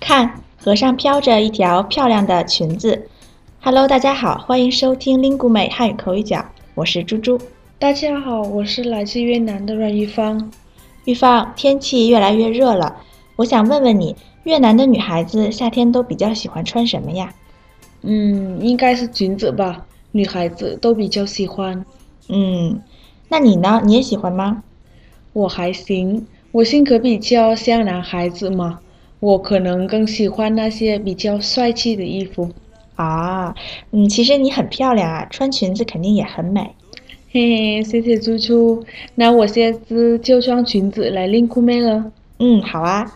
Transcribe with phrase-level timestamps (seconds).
[0.00, 3.06] 看，河上飘着一条漂亮的裙子。
[3.60, 6.42] Hello，大家好，欢迎收听 Lingu 美汉语口语角，
[6.74, 7.38] 我是猪猪。
[7.78, 10.50] 大家好，我是来自越南的阮玉芳。
[11.04, 12.96] 玉芳，天气越来越热了，
[13.36, 17.34] 我想问问你，越南的女孩子夏天都比较喜欢穿什么呀？
[18.00, 21.84] 嗯，应该是裙子吧，女孩子都比较喜欢。
[22.28, 22.80] 嗯，
[23.28, 23.82] 那你呢？
[23.84, 24.62] 你也喜欢吗？
[25.34, 28.80] 我还行，我性格比较像男孩子嘛，
[29.20, 32.50] 我可能更喜欢那些比较帅气的衣服。
[32.96, 33.54] 啊，
[33.92, 36.74] 嗯，其实你很漂亮啊，穿裙子肯定也很美。
[37.32, 38.84] 嘿嘿，谢谢猪猪，
[39.14, 42.12] 那我下次就穿裙子来练酷妹了。
[42.40, 43.14] 嗯，好啊。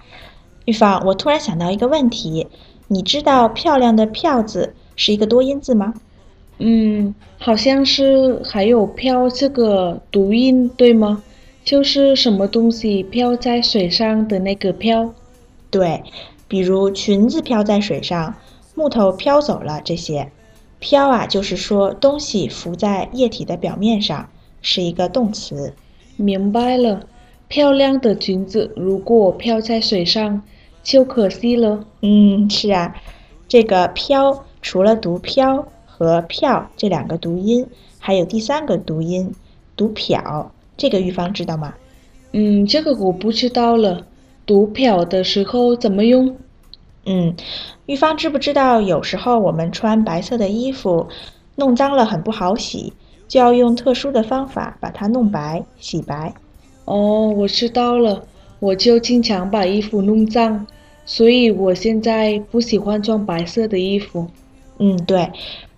[0.66, 2.46] 玉芳，我突然想到一个问题，
[2.88, 5.92] 你知道“漂亮”的“漂”字是一个多音字吗？
[6.58, 11.22] 嗯，好像是，还有“飘”这个读音，对吗？
[11.64, 15.12] 就是什么东西飘在水上的那个飘，
[15.74, 16.04] 对，
[16.46, 18.36] 比如裙子飘在水上，
[18.76, 20.30] 木头飘走了这些，
[20.78, 24.28] 飘啊，就是说东西浮在液体的表面上，
[24.62, 25.74] 是一个动词。
[26.14, 27.08] 明白了，
[27.48, 30.42] 漂亮的裙子如果飘在水上，
[30.84, 31.84] 就可惜了。
[32.02, 32.94] 嗯，是啊，
[33.48, 37.66] 这个飘除了读飘和票这两个读音，
[37.98, 39.34] 还有第三个读音
[39.74, 40.52] 读漂。
[40.76, 41.74] 这个玉芳知道吗？
[42.30, 44.06] 嗯，这个我不知道了。
[44.46, 46.36] 读漂的时候怎么用？
[47.06, 47.34] 嗯，
[47.86, 51.06] 玉芳知不知道有时候我们穿白色的衣服，
[51.56, 52.92] 弄脏了很不好洗，
[53.28, 56.34] 就要用特殊的方法把它弄白、洗白。
[56.86, 58.24] 哦，我知道了，
[58.58, 60.66] 我就经常把衣服弄脏，
[61.04, 64.26] 所以我现在不喜欢穿白色的衣服。
[64.78, 65.30] 嗯，对，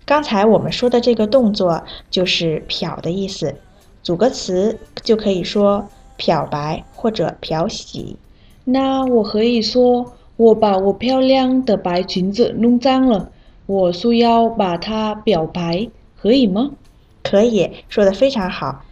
[0.05, 3.53] 刚才我们说的这个动作就是漂的意思。
[4.01, 8.15] 组个词就可以说漂白或者漂洗。
[8.69, 13.31] 那我可以说我把我漂亮的白裙子弄脏了，
[13.65, 16.71] 我需要把它表白，可以吗？
[17.23, 18.83] 可以说的非常好。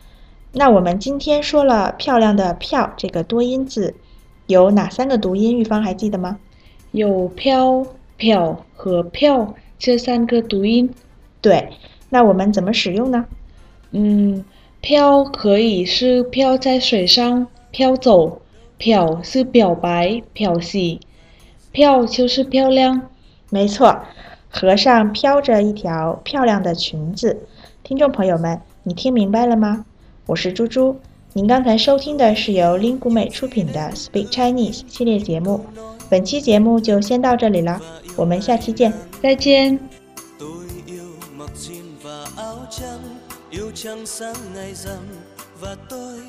[0.53, 3.95] 那我们今天说了漂亮的“漂”这个多音字，
[4.47, 5.59] 有哪三个读音？
[5.59, 6.39] 玉芳还记得吗？
[6.91, 7.85] 有飘、
[8.15, 10.89] 漂和票这三个读音。
[11.41, 11.73] 对，
[12.09, 13.25] 那我们怎么使用呢？
[13.91, 14.45] 嗯。
[14.81, 18.39] 飘可以是飘在水上飘走，
[18.77, 20.99] 漂是表白漂洗，
[21.71, 23.09] 漂就是漂亮。
[23.49, 24.01] 没错，
[24.49, 27.47] 河上飘着一条漂亮的裙子。
[27.83, 29.85] 听众朋友们，你听明白了吗？
[30.25, 30.99] 我是猪猪，
[31.33, 35.65] 您刚才收听的是由 g u 美出品的 Speak Chinese 系列节目。
[36.09, 37.81] 本期节目就先到这里了，
[38.15, 38.91] 我们下期见，
[39.21, 39.79] 再见。
[43.51, 44.99] yêu trang sáng ngày rằm
[45.61, 46.19] và tôi